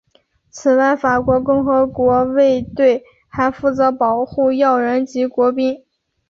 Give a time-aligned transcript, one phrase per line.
[0.49, 5.85] 此外法国共和国卫队还负责保护要人及国宾。